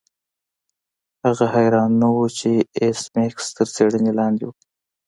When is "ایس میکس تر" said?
2.79-3.67